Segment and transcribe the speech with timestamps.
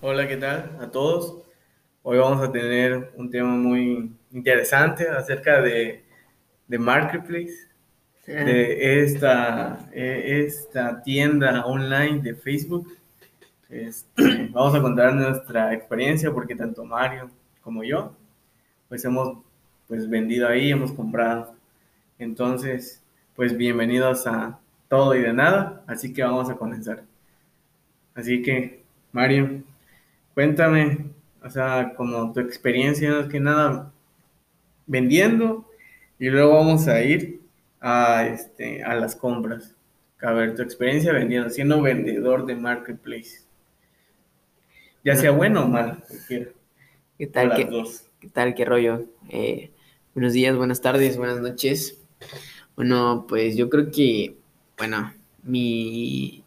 [0.00, 1.42] Hola, ¿qué tal a todos?
[2.04, 6.04] Hoy vamos a tener un tema muy interesante acerca de,
[6.68, 7.66] de Marketplace,
[8.24, 12.96] de esta, eh, esta tienda online de Facebook.
[13.68, 17.28] Este, vamos a contar nuestra experiencia porque tanto Mario
[17.60, 18.14] como yo,
[18.88, 19.38] pues hemos
[19.88, 21.56] pues vendido ahí, hemos comprado.
[22.20, 23.02] Entonces,
[23.34, 27.02] pues bienvenidos a todo y de nada, así que vamos a comenzar.
[28.14, 29.64] Así que, Mario,
[30.38, 31.10] cuéntame,
[31.42, 33.92] o sea, como tu experiencia, más que nada,
[34.86, 35.68] vendiendo
[36.16, 37.40] y luego vamos a ir
[37.80, 39.74] a, este, a las compras.
[40.22, 43.40] A ver, tu experiencia vendiendo, siendo vendedor de Marketplace.
[45.04, 46.50] Ya sea bueno o mal, cualquiera.
[47.18, 47.56] ¿Qué tal?
[47.56, 47.68] ¿Qué,
[48.20, 48.54] qué tal?
[48.54, 49.06] ¿Qué rollo?
[49.30, 49.72] Eh,
[50.14, 52.00] buenos días, buenas tardes, buenas noches.
[52.76, 54.36] Bueno, pues yo creo que,
[54.76, 55.12] bueno,
[55.42, 56.44] mi,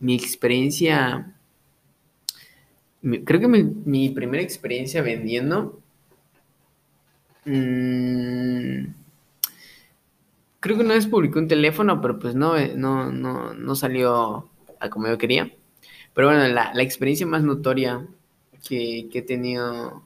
[0.00, 1.37] mi experiencia,
[3.02, 5.80] creo que mi, mi primera experiencia vendiendo,
[7.44, 8.86] mm,
[10.60, 14.48] creo que una vez publiqué un teléfono, pero pues no, eh, no, no, no salió
[14.80, 15.52] a como yo quería.
[16.14, 18.06] Pero bueno, la, la experiencia más notoria
[18.68, 20.02] que, que he tenido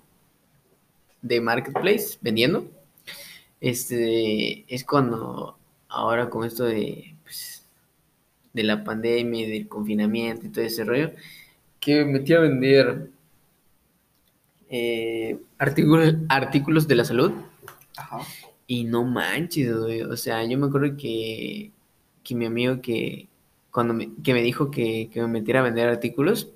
[1.22, 2.68] de Marketplace vendiendo,
[3.60, 5.56] este, es cuando
[5.88, 7.64] ahora con esto de, pues,
[8.52, 11.12] de la pandemia, del confinamiento y todo ese rollo,
[11.82, 13.10] que me metí a vender
[14.70, 17.32] eh, artículos, artículos de la salud
[17.96, 18.20] Ajá.
[18.66, 21.72] y no manches, güey, o sea, yo me acuerdo que,
[22.22, 23.28] que mi amigo que,
[23.72, 26.52] cuando me, que me dijo que, que me metiera a vender artículos,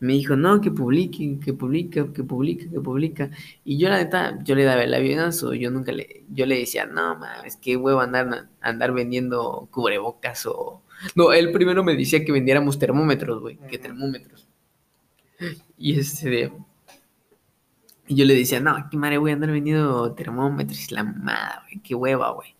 [0.00, 3.30] me dijo, no, que publique, que publica, que publica, que publica.
[3.64, 6.86] Y yo la neta, yo le daba el avionazo, yo nunca le, yo le decía,
[6.86, 10.82] no, mames, qué huevo andar, andar vendiendo cubrebocas o...
[11.14, 14.46] No, él primero me decía que vendiéramos termómetros, güey, que termómetros.
[15.76, 16.52] Y este de...
[18.06, 21.82] Y yo le decía, no, qué madre, voy a andar vendiendo termómetros la mamada, güey,
[21.82, 22.54] qué hueva, güey.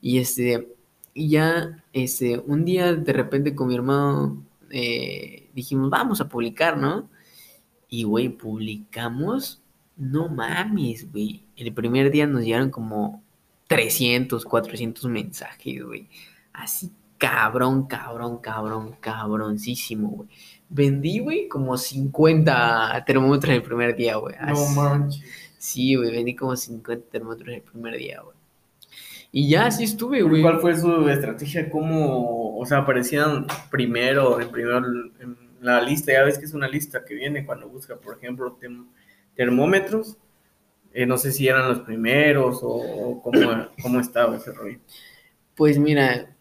[0.00, 0.68] Y este,
[1.14, 6.76] y ya, este, un día de repente con mi hermano eh, dijimos, vamos a publicar,
[6.76, 7.08] ¿no?
[7.88, 9.62] Y, güey, publicamos,
[9.96, 11.44] no mames, güey.
[11.56, 13.22] El primer día nos llegaron como
[13.66, 16.08] 300, 400 mensajes, güey.
[16.52, 20.28] Así, cabrón, cabrón, cabrón, cabroncísimo, güey.
[20.68, 24.34] Vendí, güey, como 50 termómetros el primer día, güey.
[24.46, 25.22] No manches.
[25.58, 28.36] Sí, güey, vendí como 50 termómetros el primer día, güey.
[29.30, 30.42] Y ya así estuve, güey.
[30.42, 31.70] ¿Cuál fue su estrategia?
[31.70, 34.82] ¿Cómo, o sea, aparecían primero, en primer,
[35.20, 36.12] en la lista?
[36.12, 38.86] Ya ves que es una lista que viene cuando busca, por ejemplo, tem-
[39.34, 40.16] termómetros.
[40.94, 43.40] Eh, no sé si eran los primeros o, o cómo,
[43.82, 44.78] cómo estaba ese rollo.
[45.54, 46.34] Pues mira,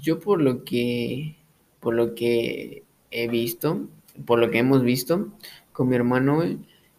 [0.00, 1.36] yo por lo que,
[1.80, 3.88] por lo que he visto,
[4.26, 5.28] por lo que hemos visto
[5.72, 6.58] con mi hermano, güey,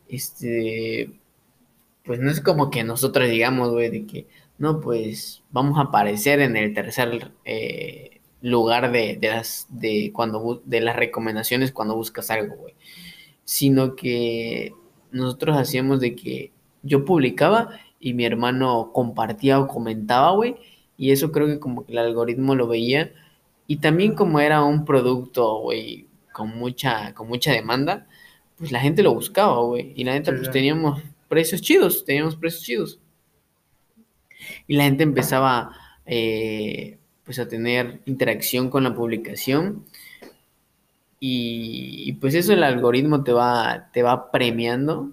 [0.10, 1.12] este,
[2.04, 6.40] pues no es como que nosotros digamos, güey, de que, no, pues vamos a aparecer
[6.42, 8.11] en el tercer eh,
[8.42, 12.76] lugar de, de las, de cuando, de las recomendaciones cuando buscas algo, güey,
[13.44, 14.74] sino que
[15.12, 16.52] nosotros hacíamos de que
[16.84, 17.70] yo publicaba
[18.00, 20.56] y mi hermano compartía o comentaba, güey,
[20.98, 23.12] y eso creo que como que el algoritmo lo veía.
[23.68, 28.08] Y también como era un producto, güey, con mucha, con mucha demanda,
[28.58, 29.94] pues la gente lo buscaba, güey.
[29.96, 33.00] Y la neta, Sí, pues teníamos precios chidos, teníamos precios chidos.
[34.68, 35.72] Y la gente empezaba,
[36.06, 39.86] eh, pues a tener interacción con la publicación.
[41.20, 45.12] Y, y pues eso el algoritmo te va, te va premiando,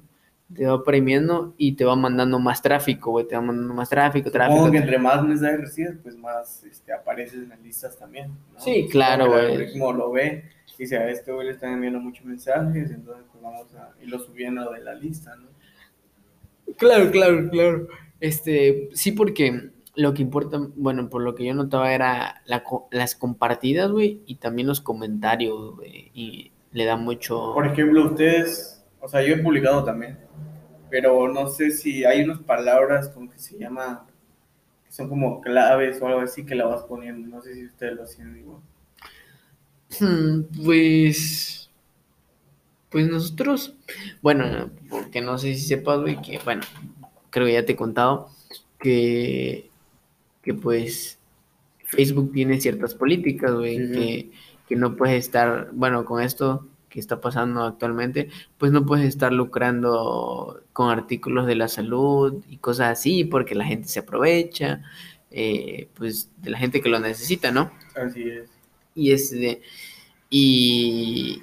[0.54, 4.30] te va premiando y te va mandando más tráfico, güey, te va mandando más tráfico,
[4.30, 4.56] tráfico.
[4.56, 8.28] Supongo que entre más mensajes recibes, pues más este, apareces en las listas también.
[8.54, 8.60] ¿no?
[8.60, 9.44] Sí, claro, güey.
[9.44, 10.44] El algoritmo lo ve
[10.78, 14.18] y dice, a este güey le están enviando muchos mensajes, entonces pues vamos a irlo
[14.20, 15.48] subiendo de la lista, ¿no?
[16.76, 17.88] Claro, claro, claro.
[18.20, 23.16] Este, sí, porque lo que importa, bueno, por lo que yo notaba era la las
[23.16, 27.52] compartidas, güey, y también los comentarios, güey, y le da mucho...
[27.52, 30.16] Por ejemplo, ustedes, o sea, yo he publicado también,
[30.88, 34.06] pero no sé si hay unas palabras como que se llama,
[34.86, 37.94] que son como claves o algo así que la vas poniendo, no sé si ustedes
[37.96, 38.60] lo hacían igual.
[40.00, 41.70] Hmm, Pues,
[42.90, 43.74] pues nosotros,
[44.22, 46.62] bueno, porque no sé si sepas, güey, que, bueno,
[47.30, 48.30] creo que ya te he contado
[48.78, 49.67] que,
[50.48, 51.18] que pues
[51.84, 54.30] Facebook tiene ciertas políticas, güey, que,
[54.66, 59.30] que no puedes estar, bueno, con esto que está pasando actualmente, pues no puedes estar
[59.30, 64.80] lucrando con artículos de la salud y cosas así, porque la gente se aprovecha,
[65.30, 67.70] eh, pues, de la gente que lo necesita, ¿no?
[67.94, 68.48] Así es.
[68.94, 69.60] Y este,
[70.30, 71.42] y,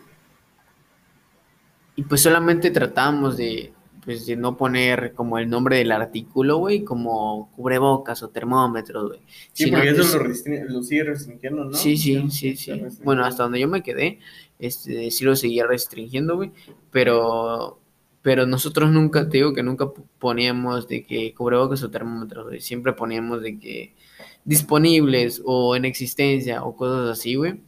[2.09, 3.71] pues solamente tratábamos de,
[4.05, 9.19] pues, de no poner como el nombre del artículo, güey, como cubrebocas o termómetros, güey.
[9.51, 10.25] Sí, porque eso lo,
[10.69, 11.73] lo, sigue restringiendo, ¿no?
[11.73, 12.71] Sí, sí, sí, sí.
[13.03, 14.19] Bueno, hasta donde yo me quedé,
[14.59, 16.51] este, sí lo seguía restringiendo, güey,
[16.91, 17.79] pero,
[18.21, 19.87] pero nosotros nunca, te digo que nunca
[20.19, 22.61] poníamos de que cubrebocas o termómetros, güey.
[22.61, 23.95] Siempre poníamos de que
[24.43, 27.59] disponibles o en existencia o cosas así, güey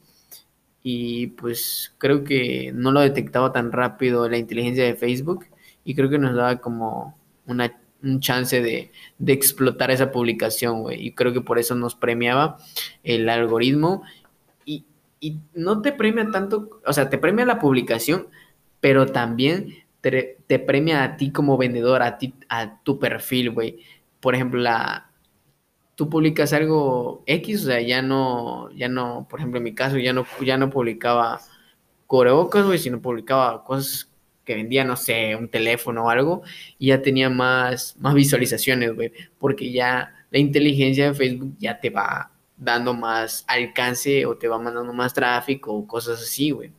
[0.90, 5.46] y pues creo que no lo detectaba tan rápido la inteligencia de Facebook
[5.88, 8.92] y creo que nos daba como una, un chance de,
[9.26, 11.08] explotar esa publicación, güey.
[11.08, 12.58] Y creo que por eso nos premiaba
[13.04, 14.04] el algoritmo
[14.66, 14.86] y,
[15.54, 18.28] no te premia tanto, o sea, te premia la publicación,
[18.82, 23.80] pero también te, te premia a ti como vendedor, a ti, a tu perfil, güey.
[24.20, 25.10] Por ejemplo, la,
[25.96, 29.98] tú publicas algo X, o sea, ya no, ya no, por ejemplo, en mi caso,
[29.98, 31.40] ya no, ya no publicaba
[32.08, 34.12] cubrebocas, güey, sino publicaba cosas
[34.48, 36.42] que vendía, no sé, un teléfono o algo,
[36.80, 41.90] y ya tenía más, más visualizaciones, güey, porque ya la inteligencia de Facebook ya te
[41.90, 46.72] va dando más alcance o te va mandando más tráfico o cosas así, güey.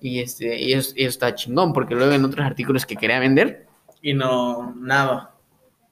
[0.00, 3.66] Y, este, y eso, está chingón, porque luego en otros artículos que quería vender.
[4.00, 5.34] Y no, nada,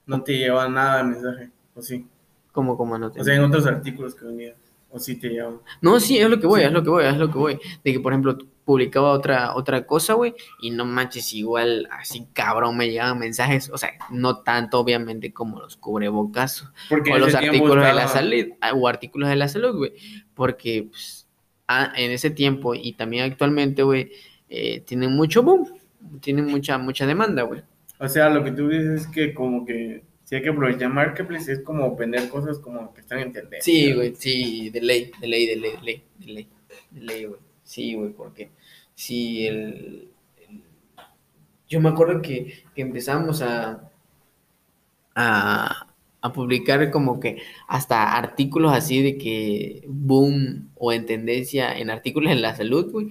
[0.07, 2.07] no te lleva nada el mensaje, o sí.
[2.53, 4.55] ¿Cómo, cómo no te O sea, en otros artículos que venía.
[4.91, 5.61] O sí te llaman.
[5.81, 7.59] No, sí, es lo que voy, es lo que voy, es lo que voy.
[7.83, 12.77] De que, por ejemplo, publicaba otra, otra cosa, güey, y no manches, igual así cabrón
[12.77, 17.93] me llegaban mensajes, o sea, no tanto obviamente como los cubrebocas o los artículos de
[17.93, 19.93] la salud, ah, o artículos de la salud, güey,
[20.35, 21.29] porque pues,
[21.69, 24.13] ah, en ese tiempo y también actualmente, güey,
[24.49, 25.69] eh, tienen mucho boom,
[26.21, 27.63] tienen mucha, mucha demanda, güey.
[27.99, 31.53] O sea, lo que tú dices es que como que si hay que aprovechar Marketplace,
[31.53, 33.63] es como vender cosas como que están en tendencia.
[33.63, 36.49] Sí, güey, sí, de ley, de ley, de ley, de ley, de ley,
[36.91, 37.41] de ley, güey.
[37.73, 38.51] Sí, güey, porque
[38.95, 40.09] si el,
[41.69, 43.91] Yo me acuerdo que, que empezamos a,
[45.15, 45.87] a,
[46.21, 52.33] a publicar como que hasta artículos así de que boom o en tendencia en artículos
[52.33, 53.11] en la salud, güey.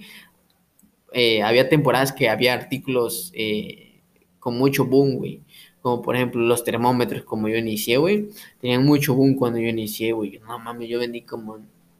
[1.12, 4.00] Eh, había temporadas que había artículos eh,
[4.38, 5.42] con mucho boom, güey
[5.82, 8.28] como por ejemplo los termómetros como yo inicié, güey,
[8.60, 10.38] tenían mucho boom cuando yo inicié, güey.
[10.46, 11.58] No mames, yo vendí como,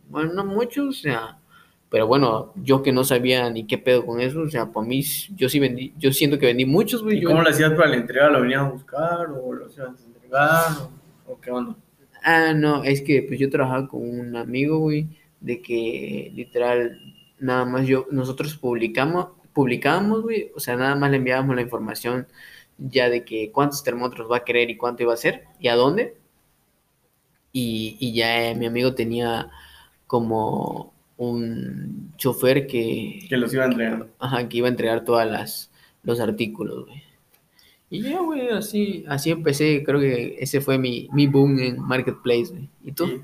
[0.09, 1.41] bueno, no mucho, o sea,
[1.93, 5.05] pero bueno, yo que no sabía ni qué pedo con eso, o sea, para mí,
[5.37, 7.19] yo sí vendí, yo siento que vendí muchos, güey.
[7.19, 8.31] ¿Y cómo lo hacías para la entrega?
[8.31, 10.89] ¿Lo venían a buscar o lo hacías a entregar
[11.29, 11.77] o, qué onda?
[12.25, 15.07] Ah, no, es que pues yo trabajaba con un amigo, güey,
[15.43, 16.99] de que literal,
[17.39, 22.27] nada más yo, nosotros publicamos, publicábamos, güey, o sea, nada más le enviábamos la información
[22.79, 25.77] ya de que cuántos termómetros va a querer y cuánto iba a ser y a
[25.77, 26.17] dónde.
[27.53, 29.51] Y, ya eh, mi amigo tenía
[30.07, 33.27] como un chofer que...
[33.29, 34.09] Que los iba a entregar.
[34.19, 35.71] Ajá, que iba a entregar todas las
[36.03, 37.03] los artículos, güey.
[37.89, 42.47] Y ya, güey, así, así empecé, creo que ese fue mi, mi boom en Marketplace,
[42.51, 42.69] güey.
[42.85, 43.23] ¿Y tú?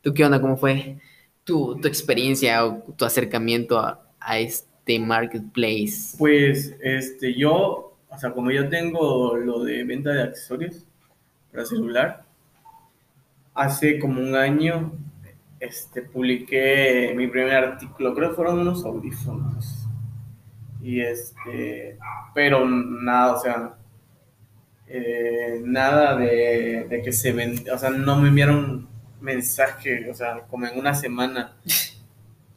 [0.00, 0.40] ¿Tú qué onda?
[0.40, 0.98] ¿Cómo fue
[1.44, 6.16] tu, tu experiencia o tu acercamiento a, a este Marketplace?
[6.16, 10.84] Pues, este, yo o sea, como yo tengo lo de venta de accesorios
[11.52, 12.24] para celular,
[13.54, 14.92] hace como un año
[15.60, 19.86] este, publiqué mi primer artículo, creo que fueron unos audífonos.
[20.82, 21.98] Y este,
[22.34, 23.74] pero nada, o sea,
[24.86, 28.88] eh, nada de, que se vende, o sea, no me enviaron
[29.20, 31.56] mensaje, o sea, como en una semana,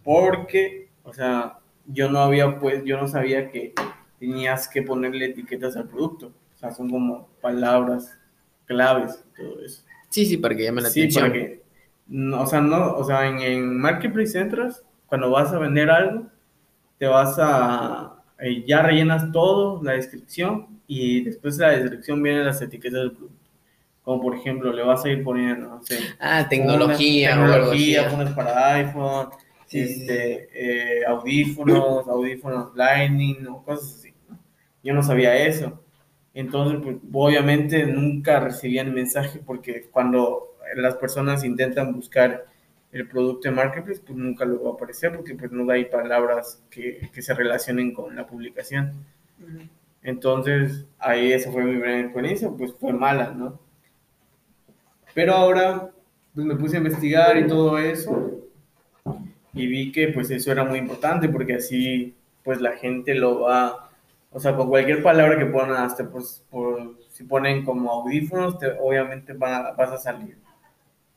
[0.04, 3.74] porque, o sea, yo no había, pues, yo no sabía que
[4.20, 6.34] tenías que ponerle etiquetas al producto.
[6.56, 8.18] O sea, son como palabras
[8.66, 9.84] claves todo eso.
[10.10, 11.12] Sí, sí, para que llamen la atención.
[11.12, 11.63] Sí, para que,
[12.14, 16.28] o sea, no, o sea, en, Marketplace entras, cuando vas a vender algo,
[16.98, 22.46] te vas a, eh, ya rellenas todo, la descripción, y después de la descripción vienen
[22.46, 23.40] las etiquetas del producto.
[24.04, 25.98] Como por ejemplo, le vas a ir poniendo, no sé.
[26.20, 27.32] Ah, tecnología.
[27.32, 29.30] tecnología, pones para iPhone,
[29.72, 34.14] este, eh, audífonos, audífonos Lightning, o cosas así.
[34.84, 35.82] Yo no sabía eso.
[36.34, 42.46] Entonces, pues, obviamente nunca recibían mensaje porque cuando las personas intentan buscar
[42.92, 46.62] el producto en Marketplace, pues nunca lo va a aparecer porque pues no hay palabras
[46.70, 48.94] que, que se relacionen con la publicación.
[50.04, 53.60] Entonces, ahí esa fue mi primera experiencia, pues fue mala, ¿no?
[55.14, 55.90] Pero ahora,
[56.36, 58.32] pues me puse a investigar y todo eso
[59.54, 63.84] y vi que pues eso era muy importante porque así pues la gente lo va
[64.34, 68.72] o sea, con cualquier palabra que pongan, hasta pues, por, si ponen como audífonos, te,
[68.82, 70.38] obviamente vas a salir.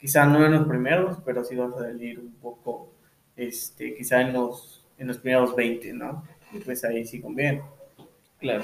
[0.06, 2.92] Quizá no en los primeros, pero sí vas a salir un poco,
[3.34, 6.22] este, quizá en los, en los primeros 20, ¿no?
[6.52, 7.62] Y pues ahí sí conviene.
[8.38, 8.62] Claro.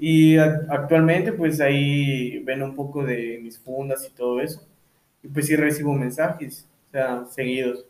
[0.00, 4.66] Y actualmente pues ahí ven un poco de mis fundas y todo eso.
[5.22, 7.86] Y pues sí recibo mensajes, o sea, seguidos.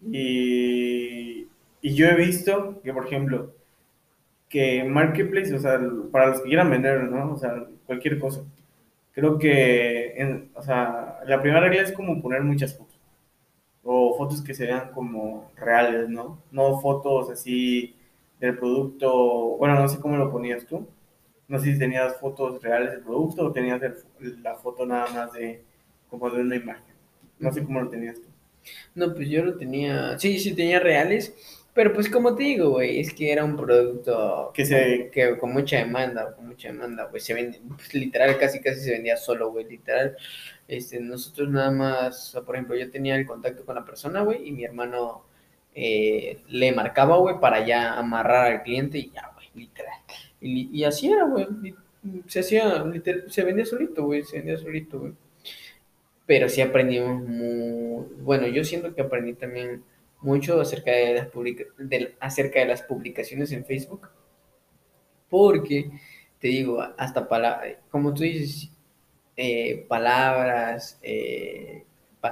[0.00, 1.46] Y,
[1.82, 3.52] y yo he visto que, por ejemplo,
[4.48, 5.78] que Marketplace, o sea,
[6.10, 7.34] para los que quieran vender, ¿no?
[7.34, 8.42] O sea, cualquier cosa.
[9.12, 12.98] Creo que, en, o sea, la primera regla es como poner muchas fotos.
[13.82, 16.42] O fotos que se vean como reales, ¿no?
[16.50, 17.94] No fotos así
[18.40, 20.86] del producto, bueno, no sé cómo lo ponías tú.
[21.48, 23.80] No sé si tenías fotos reales del producto o tenías
[24.42, 25.62] la foto nada más de
[26.10, 26.94] como de una imagen.
[27.38, 28.28] No sé cómo lo tenías tú.
[28.94, 31.34] No, pues yo lo tenía, sí, sí tenía reales,
[31.74, 35.52] pero pues como te digo, güey, es que era un producto que se que con
[35.52, 37.34] mucha demanda, con mucha demanda, güey, se
[37.76, 40.16] pues, literal casi casi se vendía solo, güey, literal.
[40.68, 44.52] Este, nosotros nada más, por ejemplo, yo tenía el contacto con la persona, güey, y
[44.52, 45.24] mi hermano
[45.74, 50.00] eh, le marcaba, güey, para ya amarrar al cliente y ya, güey, literal.
[50.40, 51.46] Y, así era, güey,
[52.26, 52.84] se hacía,
[53.28, 55.12] se vendía solito, güey, se vendía solito, güey
[56.26, 59.84] pero sí aprendimos muy, bueno, yo siento que aprendí también
[60.20, 61.28] mucho acerca de las,
[62.20, 64.08] acerca de las publicaciones en Facebook,
[65.30, 65.90] porque,
[66.40, 68.72] te digo, hasta palabras, como tú dices,
[69.36, 71.84] eh, palabras, eh,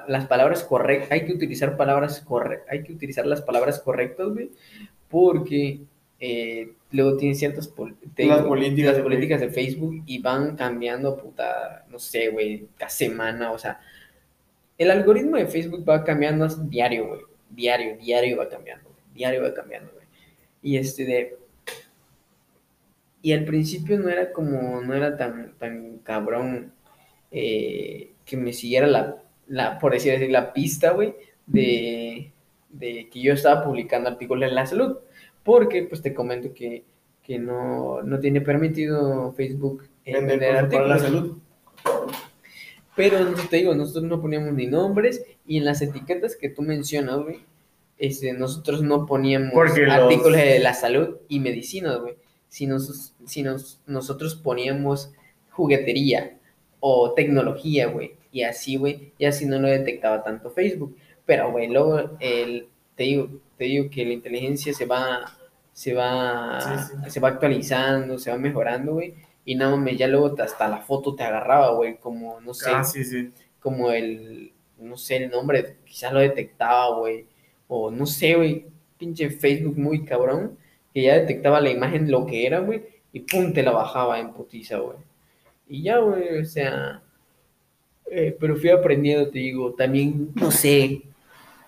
[0.08, 4.50] las palabras correctas, hay que utilizar palabras correctas, hay que utilizar las palabras correctas, güey,
[5.08, 5.80] porque
[6.18, 12.68] eh, luego tienen ciertas políticas, políticas de Facebook y van cambiando, puta, no sé, güey,
[12.78, 13.80] cada semana, o sea,
[14.78, 17.20] el algoritmo de Facebook va cambiando diario, güey,
[17.50, 20.06] diario, diario va cambiando, diario va cambiando, güey.
[20.62, 21.38] Y este de...
[23.22, 26.73] Y al principio no era como, no era tan, tan cabrón
[27.36, 29.16] eh, que me siguiera la,
[29.48, 31.14] la, por decir así, la pista, güey,
[31.46, 32.30] de,
[32.68, 34.98] de que yo estaba publicando artículos en la salud.
[35.42, 36.84] Porque, pues te comento que,
[37.40, 40.88] no, tiene permitido Facebook vender artículos.
[40.88, 41.38] la salud.
[42.94, 47.20] Pero te digo, nosotros no poníamos ni nombres y en las etiquetas que tú mencionas,
[47.20, 47.40] güey,
[47.98, 49.52] este, nosotros no poníamos
[49.90, 52.14] artículos de la salud y medicina, güey.
[52.48, 52.68] Si,
[53.26, 53.44] si
[53.86, 55.10] nosotros poníamos
[55.50, 56.38] juguetería
[56.86, 60.94] o tecnología, güey, y así, güey, y así no lo detectaba tanto Facebook.
[61.24, 65.24] Pero, güey, luego el, te digo, te digo que la inteligencia se va,
[65.72, 66.60] se va,
[67.08, 69.14] se va actualizando, se va mejorando, güey.
[69.46, 72.84] Y nada más, ya luego hasta la foto te agarraba, güey, como, no sé, ah,
[73.60, 77.24] como el, no sé, el nombre, quizás lo detectaba, güey.
[77.66, 78.66] O no sé, güey,
[78.98, 80.58] pinche Facebook muy cabrón,
[80.92, 84.34] que ya detectaba la imagen lo que era, güey, y pum, te la bajaba en
[84.34, 84.98] putiza, güey.
[85.66, 87.02] Y ya, güey, o sea,
[88.10, 91.02] eh, pero fui aprendiendo, te digo, también, no sé,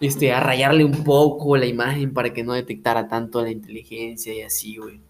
[0.00, 4.42] este, a rayarle un poco la imagen para que no detectara tanto la inteligencia y
[4.42, 5.00] así, güey.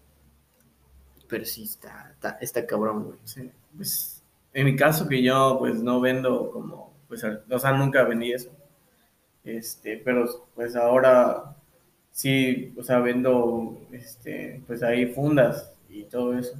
[1.27, 3.17] Pero sí, está, está, cabrón, güey.
[3.25, 8.03] Sí, pues, en mi caso que yo, pues, no vendo como, pues, o sea, nunca
[8.03, 8.49] vendí eso.
[9.43, 11.55] Este, pero, pues, ahora
[12.11, 16.55] sí, o sea, vendo, este, pues, ahí fundas y todo eso.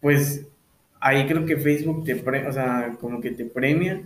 [0.00, 0.46] Pues,
[1.04, 4.02] ahí creo que Facebook te, pre o sea, como que te premia,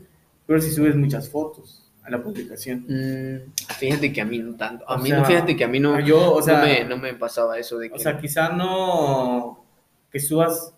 [0.47, 2.85] pero si subes muchas fotos la publicación.
[2.89, 4.89] Mm, fíjate que a mí no tanto.
[4.89, 7.79] A mí no, fíjate que a mí no, yo, o sea, no, me, pasaba eso
[7.79, 7.97] de que...
[7.97, 9.65] O sea, quizá no...
[10.11, 10.75] Que subas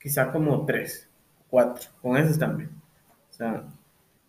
[0.00, 1.08] quizá como tres,
[1.48, 2.70] cuatro, con esos también.
[3.30, 3.64] O sea,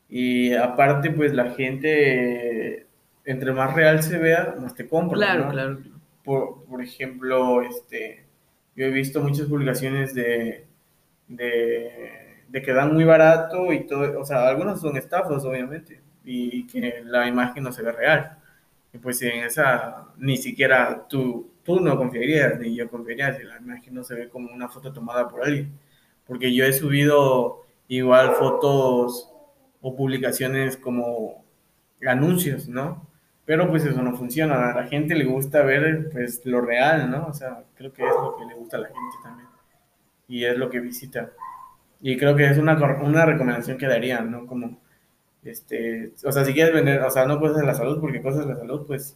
[0.10, 2.88] y aparte, pues la gente,
[3.26, 5.18] entre más real se vea, más te compra.
[5.18, 5.80] Claro, claro.
[6.24, 8.26] Por, por ejemplo, este,
[8.76, 10.67] yo he visto muchas publicaciones de,
[11.28, 16.66] de de que dan muy barato y todo, o sea, algunos son estafas, obviamente, y,
[16.68, 18.38] que la imagen no se ve real.
[18.94, 23.58] Y pues en esa ni siquiera tú, tú no confiarías, ni yo confiaría si la
[23.58, 25.78] imagen no se ve como una foto tomada por alguien.
[26.26, 29.32] Porque yo he subido igual fotos
[29.82, 31.46] o publicaciones como
[32.06, 33.08] anuncios, ¿no?
[33.46, 37.28] Pero pues eso no funciona, a la gente le gusta ver pues lo real, ¿no?
[37.28, 39.57] O sea, creo que es lo que le gusta a la gente también.
[40.28, 41.32] Y es lo que visita.
[42.02, 44.46] Y creo que es una, una recomendación que daría, ¿no?
[44.46, 44.80] Como,
[45.44, 48.46] este, o sea, si quieres vender, o sea, no cosas de la salud, porque cosas
[48.46, 49.16] de la salud, pues,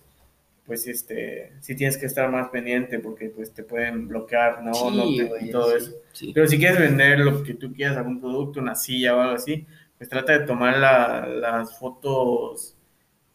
[0.65, 4.71] pues, este, sí tienes que estar más pendiente, porque, pues, te pueden bloquear, ¿no?
[4.91, 5.91] no y todo eso.
[6.33, 9.65] Pero si quieres vender lo que tú quieras, algún producto, una silla o algo así,
[9.97, 12.75] pues trata de tomar las fotos,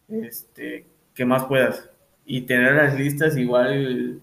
[0.09, 1.89] este, que más puedas.
[2.25, 4.19] Y tener las listas igual,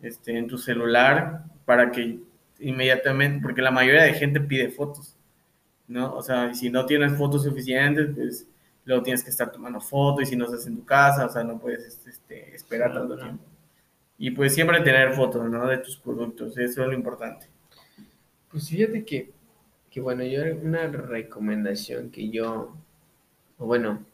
[0.00, 2.18] este, en tu celular, para que
[2.62, 5.16] inmediatamente, porque la mayoría de gente pide fotos,
[5.88, 6.14] ¿no?
[6.14, 8.46] O sea, si no tienes fotos suficientes, pues
[8.84, 11.44] luego tienes que estar tomando fotos y si no estás en tu casa, o sea,
[11.44, 13.44] no puedes este, esperar tanto tiempo.
[14.18, 15.66] Y pues siempre tener fotos, ¿no?
[15.66, 17.46] De tus productos, eso es lo importante.
[18.50, 19.30] Pues fíjate que,
[19.90, 22.76] que bueno, yo una recomendación que yo,
[23.58, 24.04] o bueno,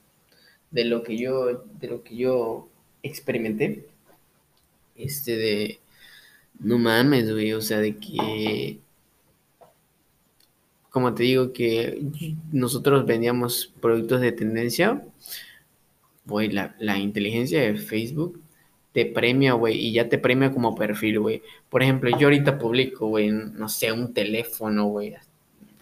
[0.71, 2.69] de lo que yo, de lo que yo
[3.03, 3.89] experimenté,
[4.97, 5.81] este de,
[6.61, 8.81] no mames, güey, o sea, de que,
[10.91, 12.03] como te digo, que
[12.53, 15.05] nosotros vendíamos productos de tendencia,
[16.25, 18.41] güey, la, la inteligencia de Facebook
[18.93, 21.43] te premia, güey, y ya te premia como perfil, güey.
[21.69, 25.15] Por ejemplo, yo ahorita publico, güey, no sé, un teléfono, güey,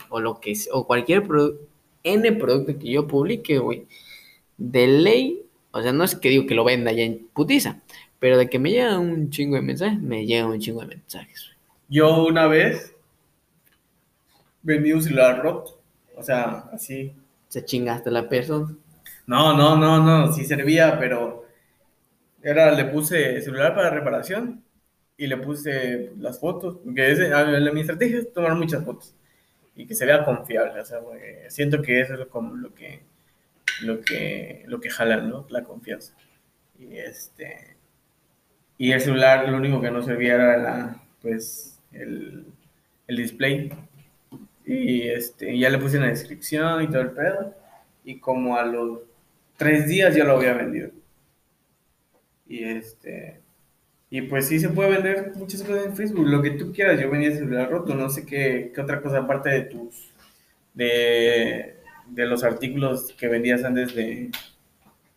[0.09, 1.67] o lo que sea, o cualquier producto,
[2.03, 3.87] N producto que yo publique, güey,
[4.59, 5.43] de ley,
[5.73, 7.83] o sea, no es que digo que lo venda ya en putiza,
[8.19, 11.51] pero de que me llega un chingo de mensajes, me llega un chingo de mensajes.
[11.89, 12.95] Yo una vez
[14.63, 15.81] vendí un celular roto,
[16.17, 17.13] o sea, así.
[17.49, 18.75] Se chingaste la persona.
[19.27, 21.47] No, no, no, no, sí servía, pero
[22.43, 24.63] era, le puse celular para reparación
[25.17, 27.19] y le puse las fotos, porque es,
[27.73, 29.15] mi estrategia es tomar muchas fotos
[29.77, 31.01] y que se vea confiable, o sea,
[31.49, 33.03] siento que eso es como lo que,
[33.83, 35.47] lo que, lo que jala, ¿no?
[35.51, 36.15] La confianza.
[36.79, 37.76] Y este,
[38.79, 42.47] y el celular lo único que no servía era la, pues, el,
[43.07, 43.73] el display.
[44.65, 47.55] Y este, ya le puse una descripción y todo el pedo.
[48.05, 49.01] Y como a los
[49.57, 50.91] tres días ya lo había vendido.
[52.49, 53.41] Y este,
[54.11, 57.01] y pues sí se puede vender muchas cosas en Facebook, lo que tú quieras.
[57.01, 60.13] Yo vendía celular roto, no sé qué, qué otra cosa aparte de tus,
[60.75, 61.77] de,
[62.09, 64.31] de los artículos que vendías antes de,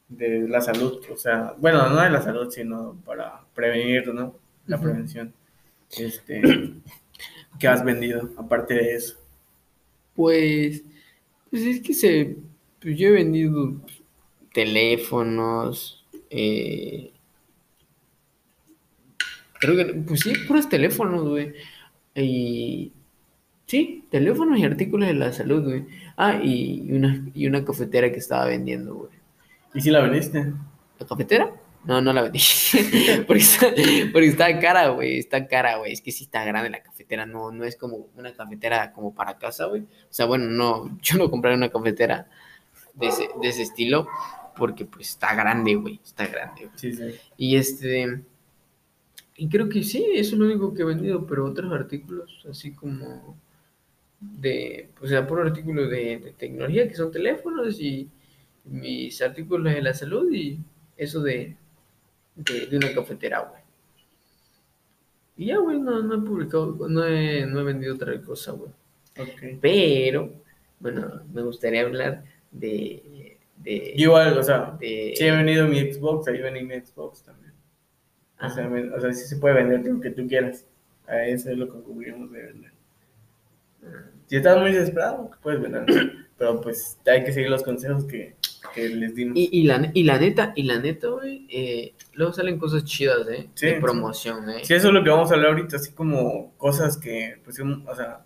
[0.09, 4.35] de la salud, o sea, bueno, no de la salud, sino para prevenir, ¿no?
[4.65, 5.33] La prevención.
[5.97, 6.41] Este,
[7.59, 9.17] ¿qué has vendido aparte de eso?
[10.15, 10.83] Pues,
[11.49, 12.37] pues es que se,
[12.81, 13.75] pues yo he vendido
[14.53, 17.11] teléfonos, eh,
[19.59, 21.53] creo que, pues sí, puros teléfonos, güey.
[22.15, 22.91] Y,
[23.67, 25.85] sí, teléfonos y artículos de la salud, güey.
[26.17, 29.18] Ah, y una, y una cafetera que estaba vendiendo, güey.
[29.73, 30.53] ¿Y si la vendiste?
[30.99, 31.53] ¿La cafetera?
[31.85, 32.39] No, no la vendí.
[33.27, 33.67] porque, está,
[34.11, 35.17] porque está cara, güey.
[35.17, 35.93] Está cara, güey.
[35.93, 37.25] Es que sí está grande la cafetera.
[37.25, 39.81] No, no es como una cafetera como para casa, güey.
[39.81, 40.97] O sea, bueno, no.
[41.01, 42.27] Yo no compré una cafetera
[42.95, 44.07] de ese, de ese estilo.
[44.57, 46.01] Porque pues está grande, güey.
[46.03, 46.65] Está grande.
[46.65, 46.71] Güey.
[46.75, 47.15] Sí, sí.
[47.37, 48.23] Y este.
[49.37, 51.25] Y creo que sí, eso es lo único que he vendido.
[51.25, 53.37] Pero otros artículos, así como.
[54.19, 54.89] De.
[55.01, 58.09] O sea, por artículos de, de tecnología, que son teléfonos y
[58.69, 60.59] mis artículos de la salud y
[60.97, 61.55] eso de,
[62.35, 63.61] de, una cafetera, güey.
[65.37, 68.71] Y ya, güey, no, no he publicado, no he, no he vendido otra cosa, güey.
[69.17, 69.59] Ok.
[69.61, 70.33] Pero,
[70.79, 73.37] bueno, me gustaría hablar de...
[73.57, 77.53] de Igual, o sea, de- sí he venido mi Xbox, ahí vendí mi Xbox también.
[78.41, 80.65] O sea, me- o sea, sí se puede vender lo que tú quieras.
[81.07, 82.71] A eso es lo que cubrimos de vender.
[84.27, 85.85] Si estás muy desesperado, puedes vender.
[86.37, 88.35] Pero pues hay que seguir los consejos que,
[88.73, 89.37] que les dimos.
[89.37, 93.27] Y, y, la, y la neta, y la neta, güey, eh, luego salen cosas chidas,
[93.29, 93.49] ¿eh?
[93.55, 94.61] Sí, de promoción, ¿eh?
[94.63, 97.95] Sí, eso es lo que vamos a hablar ahorita, así como cosas que, pues, o
[97.95, 98.23] sea,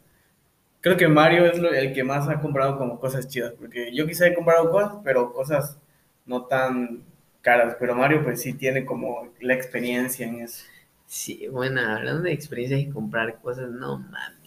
[0.82, 4.08] creo que Mario es lo- el que más ha comprado como cosas chidas, porque yo
[4.08, 5.78] quizá he comprado cosas, pero cosas
[6.26, 7.04] no tan
[7.42, 10.66] caras, pero Mario pues sí tiene como la experiencia en eso.
[11.06, 14.43] Sí, bueno, hablando de experiencias y comprar cosas, no mames.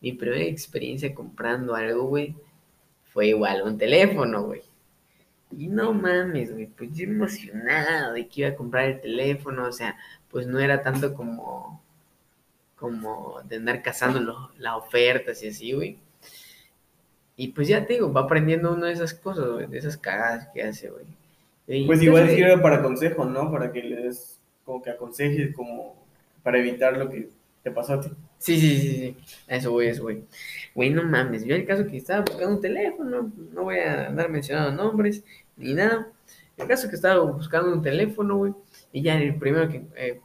[0.00, 2.34] Mi primera experiencia comprando algo, güey,
[3.12, 4.62] fue igual un teléfono, güey.
[5.56, 9.72] Y no mames, güey, pues yo emocionado de que iba a comprar el teléfono, o
[9.72, 9.96] sea,
[10.30, 11.82] pues no era tanto como,
[12.76, 15.98] como de andar cazando las ofertas y así, güey.
[17.36, 20.48] Y pues ya te digo, va aprendiendo uno de esas cosas, güey, de esas cagadas
[20.52, 21.86] que hace, güey.
[21.86, 23.50] Pues igual sirve para consejo, ¿no?
[23.50, 25.96] Para que le des, como que aconsejes, como
[26.42, 27.28] para evitar lo que
[27.66, 28.08] te pasó a ti.
[28.38, 29.16] Sí, sí, sí, sí.
[29.48, 30.24] Eso voy, a eso voy.
[30.72, 31.44] Güey, no mames.
[31.44, 35.24] Yo el caso que estaba buscando un teléfono, no voy a andar mencionando nombres
[35.56, 36.12] ni nada.
[36.56, 38.54] El caso que estaba buscando un teléfono, güey.
[38.92, 40.20] Y ya el primero que eh,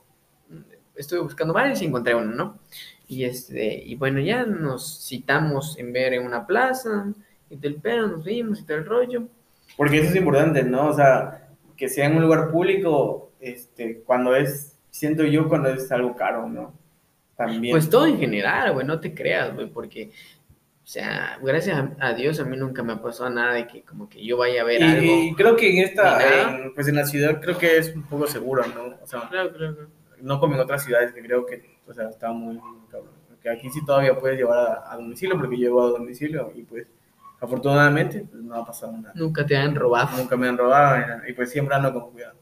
[0.96, 2.60] estuve buscando varios y encontré uno, ¿no?
[3.08, 7.12] Y este, y bueno, ya nos citamos en ver en una plaza,
[7.50, 9.28] y del pedo, nos vimos y todo el rollo.
[9.76, 10.90] Porque eso es importante, ¿no?
[10.90, 15.92] O sea, que sea en un lugar público, este, cuando es, siento yo cuando es
[15.92, 16.80] algo caro, ¿no?
[17.46, 17.74] También.
[17.74, 20.12] Pues todo en general, güey, no te creas, güey, porque,
[20.84, 23.84] o sea, gracias a, a Dios a mí nunca me ha pasado nada de que
[23.84, 25.24] como que yo vaya a ver y, algo.
[25.24, 28.28] y creo que en esta, en- pues en la ciudad creo que es un poco
[28.28, 28.96] seguro, ¿no?
[29.02, 29.90] O sea, Claro, claro, claro.
[30.22, 33.12] no como en otras ciudades que creo que, o sea, está muy, muy cabrón.
[33.30, 36.64] Porque aquí sí todavía puedes llevar a, a domicilio, porque yo llevo a domicilio y
[36.64, 36.88] pues,
[37.40, 39.14] afortunadamente, pues no ha pasado nada.
[39.16, 40.16] Nunca te han robado.
[40.18, 42.36] Nunca me han robado y, y, pues siempre ando con cuidado.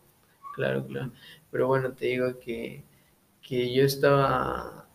[0.56, 1.12] Claro, claro.
[1.52, 2.84] Pero bueno, te digo que,
[3.42, 4.88] que yo estaba,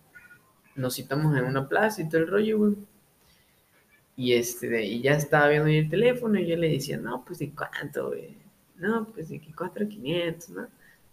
[0.77, 2.75] nos citamos en una plaza y todo el rollo, güey.
[4.17, 7.53] Y este, y ya estaba viendo el teléfono y yo le decía, no, pues de
[7.53, 8.37] cuánto, güey.
[8.77, 10.69] No, pues de que cuatro quinientos, ¿no?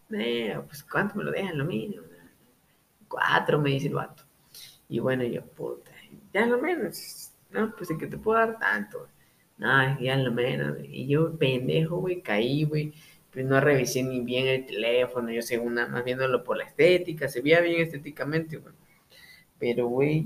[0.10, 2.04] No, pues cuánto me lo dejan, lo mínimo.
[3.08, 4.24] Cuatro, me dice el vato.
[4.90, 5.92] Y bueno, yo, puta,
[6.34, 7.32] ya lo menos.
[7.50, 9.08] No, pues de que te puedo dar tanto.
[9.58, 10.78] No, ya lo menos.
[10.84, 12.94] Y yo, pendejo, güey, caí, güey
[13.32, 17.28] pues no revisé ni bien el teléfono, yo según nada más viéndolo por la estética,
[17.30, 18.74] se veía bien estéticamente, güey.
[19.62, 20.26] Pero, güey,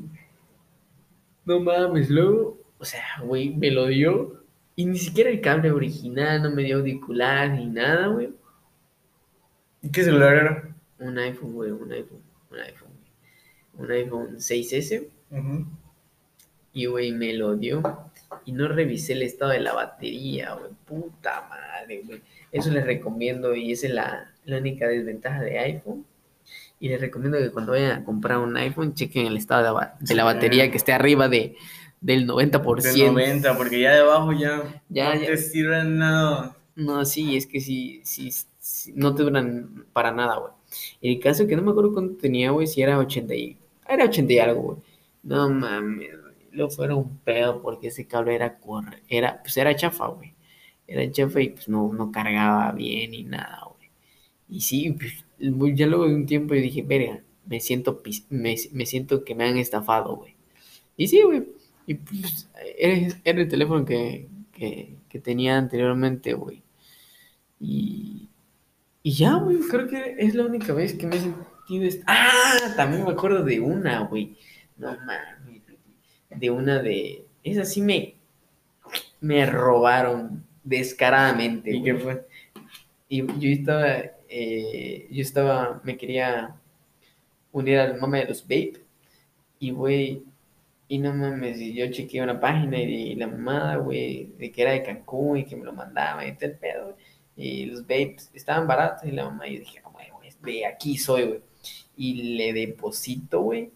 [1.46, 4.46] no mames, luego, o sea, güey, me lo dio
[4.78, 8.30] y ni siquiera el cable original, no me dio auricular ni nada, güey.
[9.82, 10.76] ¿Y qué celular era?
[11.00, 12.90] Un iPhone, güey, un iPhone, un iPhone,
[13.74, 15.08] un iPhone 6S.
[16.72, 17.84] Y, güey, me lo dio
[18.46, 22.22] y no revisé el estado de la batería, güey, puta madre, güey.
[22.54, 26.06] Eso les recomiendo y esa es la, única desventaja de iPhone.
[26.80, 30.24] Y les recomiendo que cuando vayan a comprar un iPhone chequen el estado de la,
[30.24, 31.56] batería que esté arriba de,
[32.02, 32.82] del 90%.
[32.82, 36.58] Del 90%, porque ya debajo ya, ya no te sirven nada.
[36.76, 38.32] No, sí, es que sí, sí,
[38.94, 40.52] no te duran para nada, güey.
[41.02, 43.58] El caso que no me acuerdo cuánto tenía, güey, si era 80 y...
[43.88, 44.78] Era 80 y algo, güey.
[45.24, 46.10] No mames,
[46.52, 50.36] Lo fuera un pedo porque ese cable era corre, era, pues era chafa, güey
[50.88, 53.90] era chafa y pues no, no cargaba bien ni nada, güey.
[54.50, 59.24] Y sí, pues, ya luego de un tiempo yo dije, verga, me siento, me, siento
[59.24, 60.36] que me han estafado, güey.
[60.98, 61.44] Y sí, güey.
[61.86, 64.28] Y pues era, el teléfono que,
[65.24, 66.64] tenía anteriormente, güey.
[67.60, 68.30] Y,
[69.04, 72.04] y ya, güey, creo que es la única vez que me he sentido...
[72.08, 74.38] Ah, también me acuerdo de una, güey.
[74.78, 75.62] No mames.
[76.30, 77.26] De una de...
[77.44, 78.16] Esa sí me...
[79.22, 81.76] Me robaron descaradamente.
[81.76, 82.28] ¿Y qué fue?
[83.08, 83.88] Y yo estaba,
[84.38, 86.58] eh, yo estaba, me quería
[87.54, 88.82] unir al mame de los vape.
[89.60, 90.24] Y, güey,
[90.90, 94.84] y no mames, yo chequeé una página y, la mamada, güey, de que era de
[94.84, 96.98] Cancún y que me lo mandaba y todo el pedo.
[97.38, 99.82] Y los vapes estaban baratos y la mamá, y dije,
[100.42, 101.42] güey, aquí soy, güey.
[101.98, 103.72] Y le deposito, güey,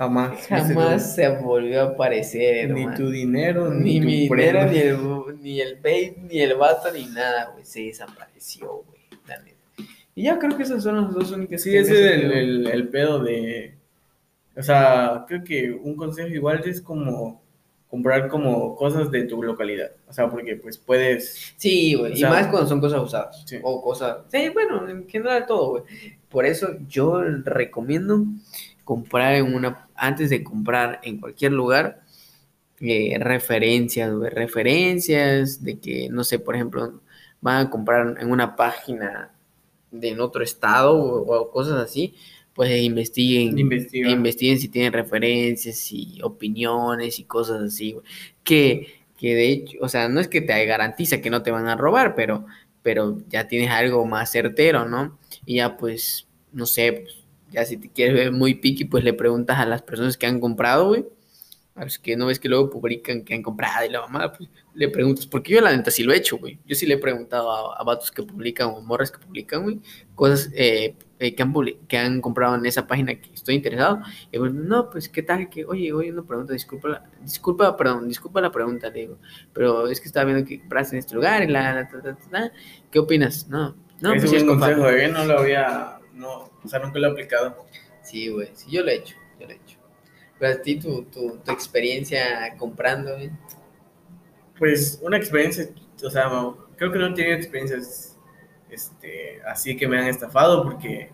[0.00, 0.46] Jamás.
[0.46, 5.78] Jamás se volvió a aparecer, Ni tu dinero, ni, mi dinero, ni el, ni el
[6.22, 7.66] ni el vato, ni nada, güey.
[7.66, 9.00] Se desapareció, güey.
[10.14, 11.60] Y ya creo que esas son las dos únicas.
[11.60, 13.74] Sí, ese es el, el, pedo de.
[14.56, 17.42] O sea, creo que un consejo igual es como
[17.90, 19.90] comprar como cosas de tu localidad.
[20.08, 21.52] O sea, porque pues puedes...
[21.58, 22.18] Sí, güey.
[22.18, 23.44] y más cuando son cosas usadas.
[23.62, 24.18] O cosas...
[24.28, 25.82] Sí, bueno, en general todo, güey.
[26.28, 28.24] Por eso yo recomiendo
[28.90, 32.02] comprar en una, antes de comprar en cualquier lugar,
[32.80, 37.00] eh, referencias, referencias de que, no sé, por ejemplo,
[37.40, 39.30] van a comprar en una página
[39.92, 42.16] de en otro estado o, cosas así,
[42.52, 47.96] pues investiguen, investiguen si tienen referencias y opiniones y cosas así,
[48.42, 51.68] que, que de hecho, o sea, no es que te garantiza que no te van
[51.68, 52.44] a robar, pero,
[52.82, 55.16] pero ya tienes algo más certero, ¿no?
[55.46, 57.19] Y ya pues, no sé, pues,
[57.50, 60.40] ya si te quieres ver muy piqui, pues le preguntas a las personas que han
[60.40, 61.06] comprado, güey.
[61.74, 64.50] A los que no ves que luego publican que han comprado y la mamá, pues
[64.74, 66.58] le preguntas, porque yo la neta sí lo he hecho, güey.
[66.66, 69.80] Yo sí le he preguntado a, vatos que publican o morras que publican, güey,
[70.14, 71.54] cosas eh, eh, que, han
[71.88, 74.00] que han comprado en esa página que estoy interesado.
[74.30, 78.40] Y bueno, no, pues qué tal, que, oye, oye, una pregunta, disculpa, disculpa, perdón, disculpa
[78.40, 79.18] la pregunta, le digo,
[79.52, 81.88] pero es que estaba viendo que compraste en este lugar y la,
[82.90, 83.48] ¿qué opinas?
[83.48, 85.08] No, no, es pues, un consejo, ¿eh?
[85.08, 87.66] No lo había no, o sea, nunca lo he aplicado.
[88.02, 89.78] Sí, güey, sí, yo lo he hecho, yo lo he hecho.
[90.38, 93.30] Pero a ti, tu, tu, tu experiencia comprando, güey.
[94.58, 95.68] Pues una experiencia,
[96.02, 96.30] o sea,
[96.76, 98.18] creo que no he tenido experiencias
[98.70, 101.10] este, así que me han estafado porque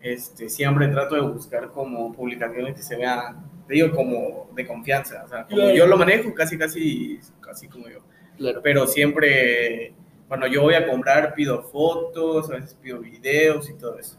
[0.00, 5.24] este, siempre trato de buscar como publicaciones que se vean, digo, como de confianza.
[5.24, 8.00] O sea, como yo lo manejo, casi, casi, casi como yo.
[8.36, 8.60] Claro.
[8.62, 9.94] Pero siempre,
[10.28, 14.18] cuando yo voy a comprar, pido fotos, a veces pido videos y todo eso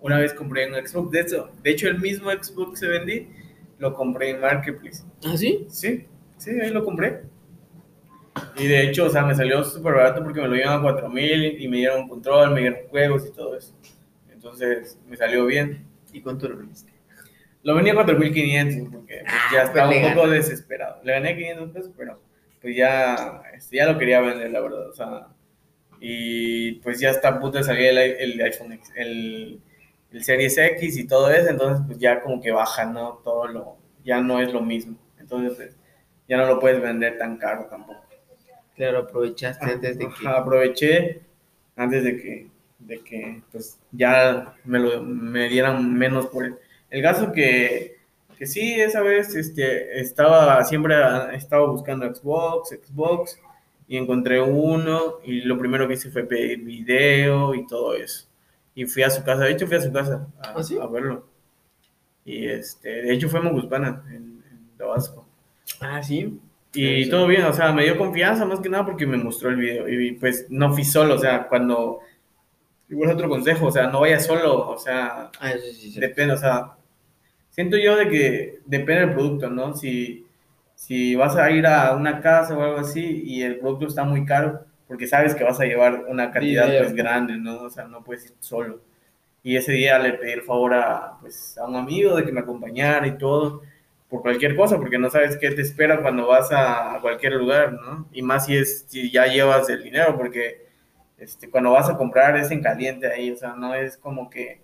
[0.00, 3.28] una vez compré un Xbox, de hecho, de hecho el mismo Xbox que vendí,
[3.78, 5.02] lo compré en Marketplace.
[5.24, 5.66] ¿Ah, sí?
[5.68, 6.06] Sí,
[6.38, 7.22] sí, ahí lo compré.
[8.56, 11.60] Y de hecho, o sea, me salió súper barato porque me lo dieron a 4000
[11.60, 13.74] y me dieron un control, me dieron juegos y todo eso.
[14.30, 15.86] Entonces, me salió bien.
[16.12, 16.92] ¿Y cuánto lo vendiste?
[17.62, 21.00] Lo vendí a 4500 porque pues, ya ah, estaba un poco desesperado.
[21.02, 22.20] Le gané 500 pesos, pero
[22.60, 24.88] pues ya, este, ya lo quería vender, la verdad.
[24.88, 25.28] O sea,
[26.00, 29.60] y pues ya está a punto de salir el, iPhone X, el,
[30.12, 33.20] el, Series X y todo eso, entonces pues ya como que baja, ¿no?
[33.24, 35.76] Todo lo, ya no es lo mismo, entonces pues,
[36.28, 38.02] ya no lo puedes vender tan caro tampoco.
[38.76, 40.28] Claro, aprovechaste antes de que...
[40.28, 41.20] Aproveché
[41.76, 42.54] antes de que
[42.86, 46.56] de que pues ya me, lo, me dieran menos por el,
[46.90, 47.96] el gasto que,
[48.36, 50.94] que sí, esa vez este, estaba, siempre
[51.32, 53.40] estaba buscando Xbox, Xbox,
[53.88, 58.26] y encontré uno, y lo primero que hice fue pedir video y todo eso.
[58.74, 60.78] Y fui a su casa, de hecho fui a su casa a, ¿Ah, sí?
[60.80, 61.26] a verlo.
[62.24, 65.26] Y este, de hecho fue en Moguspana, en, en Tabasco.
[65.80, 66.38] Ah, sí.
[66.74, 67.10] Y Sí.
[67.10, 69.88] todo bien, o sea, me dio confianza más que nada porque me mostró el video.
[69.88, 72.00] Y pues no fui solo, o sea, cuando.
[72.88, 76.00] Igual otro consejo, o sea, no vayas solo, o sea, Ah, sí, sí.
[76.00, 76.76] depende, o sea,
[77.50, 79.74] siento yo de que depende del producto, ¿no?
[79.74, 80.23] Si,
[80.86, 84.26] si vas a ir a una casa o algo así y el producto está muy
[84.26, 87.62] caro, porque sabes que vas a llevar una cantidad pues grande, ¿no?
[87.62, 88.80] O sea, no puedes ir solo.
[89.42, 92.40] Y ese día le pedí el favor a, pues, a un amigo de que me
[92.40, 93.62] acompañara y todo,
[94.10, 97.72] por cualquier cosa, porque no sabes qué te espera cuando vas a, a cualquier lugar,
[97.72, 98.06] ¿no?
[98.12, 100.66] Y más si, es, si ya llevas el dinero, porque
[101.18, 104.60] este, cuando vas a comprar es en caliente ahí, o sea, no es como que,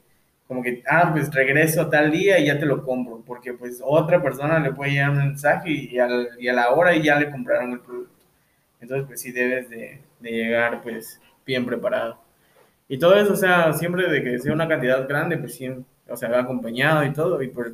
[0.51, 4.23] como que, ah, pues regreso tal día y ya te lo compro, porque pues otra
[4.23, 7.73] persona le puede llegar un mensaje y, al- y a la hora ya le compraron
[7.73, 8.27] el producto.
[8.81, 12.21] Entonces, pues sí debes de, de llegar pues bien preparado.
[12.89, 15.69] Y todo eso, o sea, siempre de que sea una cantidad grande, pues sí,
[16.09, 17.73] o sea, va acompañado y todo, y pues,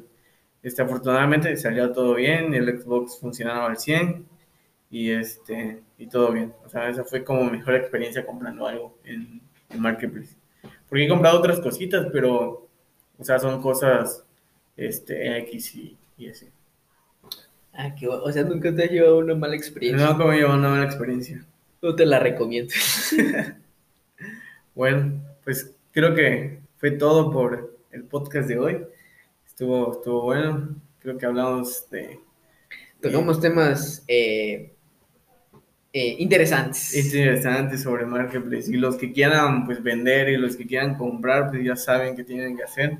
[0.62, 4.27] este, afortunadamente salió todo bien, el Xbox funcionaba al 100
[4.91, 6.55] y este, y todo bien.
[6.65, 10.37] O sea, esa fue como mejor experiencia comprando algo en, en Marketplace.
[10.89, 12.65] Porque he comprado otras cositas, pero,
[13.18, 14.24] o sea, son cosas,
[14.76, 16.48] este, X y, y así.
[17.72, 20.07] Ah, bu- O sea, nunca te has llevado una mala experiencia.
[20.07, 21.44] No como llevo una mala experiencia.
[21.83, 22.72] No te la recomiendo.
[24.74, 28.87] Bueno, pues creo que fue todo por el podcast de hoy.
[29.46, 30.76] Estuvo, estuvo bueno.
[31.00, 32.20] Creo que hablamos de
[33.00, 34.74] Tocamos temas eh,
[35.98, 36.94] eh, interesantes.
[36.94, 38.70] interesantes sobre Marketplace.
[38.70, 42.22] Y los que quieran pues vender y los que quieran comprar, pues ya saben qué
[42.22, 42.98] tienen que hacer.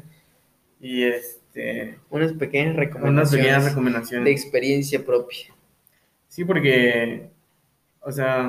[0.81, 4.33] Y este, Unas pequeñas unas recomendaciones pequeñas de recomendaciones.
[4.33, 5.55] experiencia propia.
[6.29, 7.29] Sí, porque,
[8.01, 8.49] o sea,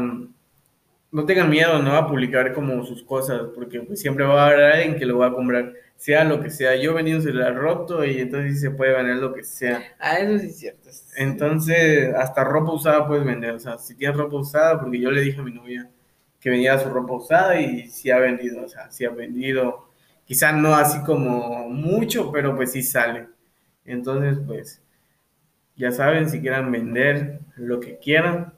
[1.12, 1.96] no tengan miedo, ¿no?
[1.98, 5.28] A publicar como sus cosas, porque pues, siempre va a haber alguien que lo va
[5.28, 6.76] a comprar, sea lo que sea.
[6.76, 9.84] Yo he vendido un celular roto y entonces sí se puede vender lo que sea.
[10.00, 10.90] Ah, eso sí es cierto.
[11.16, 13.52] Entonces, hasta ropa usada puedes vender.
[13.52, 15.90] O sea, si tienes ropa usada, porque yo le dije a mi novia
[16.40, 19.90] que vendiera su ropa usada y sí ha vendido, o sea, sí ha vendido.
[20.26, 23.28] Quizá no así como mucho, pero pues sí sale.
[23.86, 24.82] Entonces, pues,
[25.76, 28.54] ya saben, si quieran vender lo que quieran,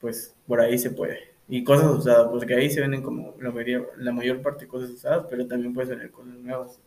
[0.00, 1.31] pues por ahí se puede.
[1.52, 4.88] Y cosas usadas, porque ahí se venden como la mayoría, la mayor parte de cosas
[4.88, 6.80] usadas, pero también puedes vender cosas nuevas.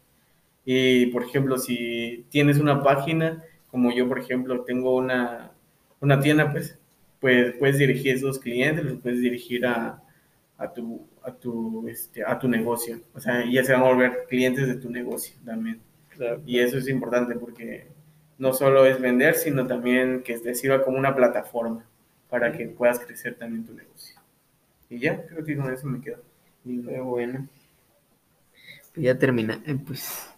[0.66, 5.52] Y por ejemplo, si tienes una página, como yo, por ejemplo, tengo una,
[6.00, 6.80] una tienda, pues,
[7.20, 10.02] pues puedes dirigir a esos clientes, los puedes dirigir a,
[10.58, 13.02] a tu, a, tu, este, a tu negocio.
[13.14, 15.80] O sea, ya se van a volver clientes de tu negocio también.
[16.10, 16.42] Claro.
[16.44, 17.86] Y eso es importante porque
[18.40, 21.86] no solo es vender, sino también que te sirva como una plataforma
[22.32, 24.15] para que puedas crecer también tu negocio.
[24.90, 26.22] Y ya, creo que con eso me quedo.
[26.64, 27.48] Y Pero bueno.
[28.94, 29.62] Pues ya termina.
[29.66, 30.30] eh, pues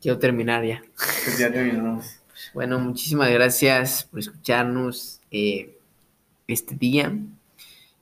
[0.00, 0.82] quiero terminar ya.
[0.96, 2.20] pues ya terminamos.
[2.54, 5.78] Bueno, muchísimas gracias por escucharnos eh,
[6.48, 7.12] este día.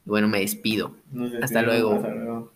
[0.06, 0.96] Y bueno, me despido.
[1.42, 1.94] Hasta luego.
[1.94, 2.52] Hasta luego.